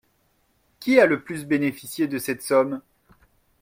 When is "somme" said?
2.41-2.81